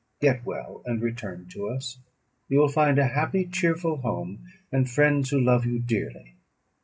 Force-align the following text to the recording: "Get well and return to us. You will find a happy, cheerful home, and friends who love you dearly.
"Get 0.19 0.43
well 0.43 0.81
and 0.87 0.99
return 0.99 1.47
to 1.49 1.69
us. 1.69 1.99
You 2.49 2.57
will 2.57 2.69
find 2.69 2.97
a 2.97 3.05
happy, 3.09 3.45
cheerful 3.45 3.97
home, 3.97 4.39
and 4.71 4.89
friends 4.89 5.29
who 5.29 5.39
love 5.39 5.63
you 5.63 5.77
dearly. 5.77 6.33